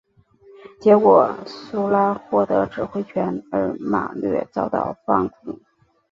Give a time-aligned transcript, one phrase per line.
[0.79, 5.61] 结果苏拉获得指挥权而马略遭到放逐。